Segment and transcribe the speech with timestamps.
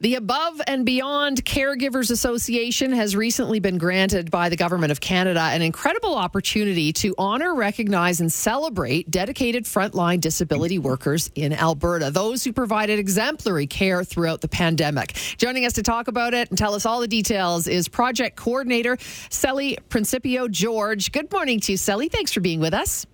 [0.00, 5.40] The Above and Beyond Caregivers Association has recently been granted by the Government of Canada
[5.40, 12.44] an incredible opportunity to honor, recognize, and celebrate dedicated frontline disability workers in Alberta, those
[12.44, 15.14] who provided exemplary care throughout the pandemic.
[15.36, 18.98] Joining us to talk about it and tell us all the details is project coordinator
[19.30, 21.10] Sally Principio George.
[21.10, 22.08] Good morning to you, Sally.
[22.08, 23.04] Thanks for being with us.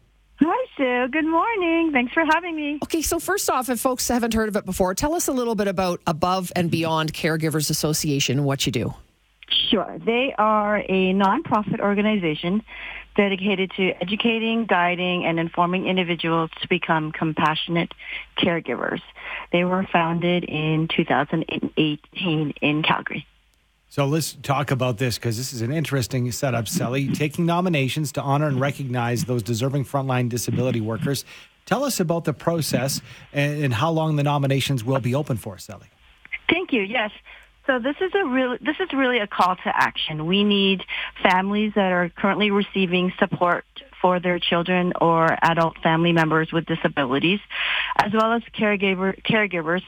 [0.76, 1.08] Sue.
[1.08, 1.90] Good morning.
[1.92, 2.78] Thanks for having me.
[2.82, 5.54] Okay, so first off, if folks haven't heard of it before, tell us a little
[5.54, 8.94] bit about Above and Beyond Caregivers Association and what you do.
[9.70, 9.98] Sure.
[10.04, 12.62] They are a nonprofit organization
[13.16, 17.92] dedicated to educating, guiding, and informing individuals to become compassionate
[18.38, 19.00] caregivers.
[19.52, 23.26] They were founded in 2018 in Calgary.
[23.94, 27.06] So let's talk about this because this is an interesting setup, Sally.
[27.12, 31.24] Taking nominations to honor and recognize those deserving frontline disability workers.
[31.64, 33.00] Tell us about the process
[33.32, 35.86] and, and how long the nominations will be open for, Sally.
[36.50, 36.82] Thank you.
[36.82, 37.12] Yes.
[37.68, 40.26] So this is a real this is really a call to action.
[40.26, 40.82] We need
[41.22, 43.64] families that are currently receiving support
[44.04, 47.40] for their children or adult family members with disabilities,
[47.96, 49.80] as well as caregiver, caregivers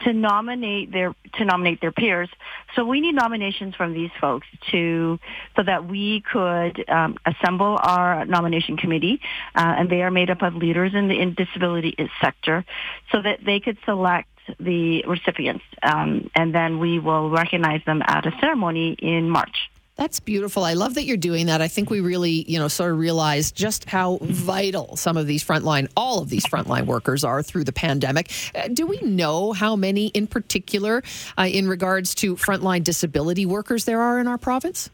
[0.00, 2.28] to nominate their to nominate their peers.
[2.74, 5.20] So we need nominations from these folks to
[5.54, 9.20] so that we could um, assemble our nomination committee,
[9.54, 12.64] uh, and they are made up of leaders in the in disability sector,
[13.12, 14.26] so that they could select
[14.58, 19.69] the recipients, um, and then we will recognize them at a ceremony in March.
[20.00, 20.64] That's beautiful.
[20.64, 21.60] I love that you're doing that.
[21.60, 25.44] I think we really, you know, sort of realize just how vital some of these
[25.44, 28.30] frontline, all of these frontline workers are through the pandemic.
[28.54, 31.02] Uh, do we know how many in particular,
[31.36, 34.88] uh, in regards to frontline disability workers, there are in our province?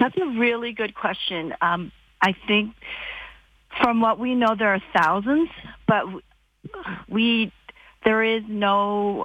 [0.00, 1.54] That's a really good question.
[1.62, 2.74] Um, I think
[3.80, 5.50] from what we know, there are thousands,
[5.86, 6.04] but
[7.08, 7.52] we
[8.04, 9.24] there is no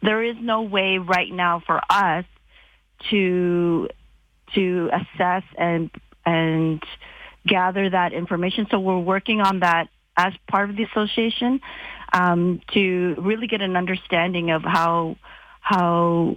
[0.00, 2.24] there is no way right now for us
[3.10, 3.88] to
[4.54, 5.90] to assess and
[6.26, 6.82] and
[7.46, 8.66] gather that information.
[8.70, 11.60] So we're working on that as part of the association
[12.12, 15.16] um, to really get an understanding of how
[15.60, 16.36] how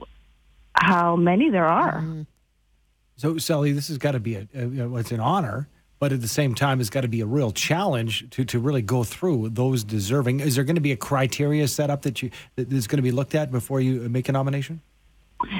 [0.73, 1.99] how many there are.
[1.99, 2.21] Mm-hmm.
[3.15, 5.69] So, Sally, this has got to be a, a it's an honor,
[5.99, 8.81] but at the same time, it's got to be a real challenge to, to really
[8.81, 10.39] go through those deserving.
[10.39, 13.03] Is there going to be a criteria set up that you that is going to
[13.03, 14.81] be looked at before you make a nomination?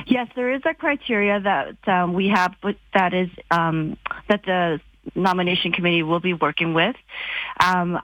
[0.06, 2.56] Yes, there is a criteria that um, we have
[2.94, 3.98] that is um,
[4.30, 4.80] that the
[5.16, 6.96] nomination committee will be working with.
[7.60, 8.00] Um,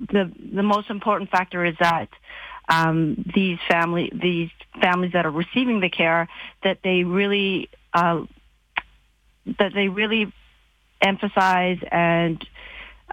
[0.00, 2.08] the the most important factor is that
[2.68, 6.28] um, these family these families that are receiving the care
[6.62, 8.22] that they really uh,
[9.58, 10.32] that they really
[11.00, 12.46] emphasize and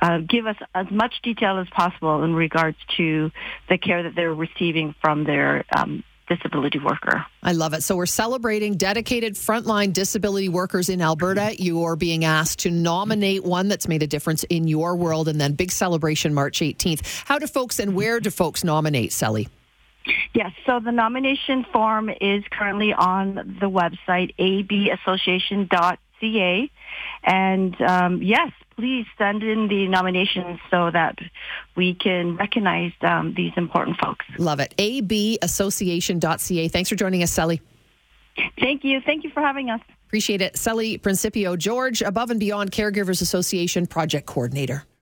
[0.02, 3.32] uh, give us as much detail as possible in regards to
[3.70, 7.26] the care that they're receiving from their um, disability worker.
[7.44, 7.84] I love it.
[7.84, 11.56] So we're celebrating dedicated frontline disability workers in Alberta.
[11.58, 15.40] You are being asked to nominate one that's made a difference in your world, and
[15.40, 17.24] then big celebration March 18th.
[17.26, 19.48] How do folks and where do folks nominate, Sally?
[20.34, 24.36] Yes, so the nomination form is currently on the website
[26.26, 26.72] abassociation.ca.
[27.24, 31.18] And um, yes, please send in the nominations so that
[31.76, 34.26] we can recognize um, these important folks.
[34.38, 34.76] Love it.
[34.78, 36.68] abassociation.ca.
[36.68, 37.62] Thanks for joining us, Sally.
[38.60, 39.00] Thank you.
[39.06, 39.80] Thank you for having us.
[40.08, 40.58] Appreciate it.
[40.58, 44.86] Sally Principio George, Above and Beyond Caregivers Association Project Coordinator.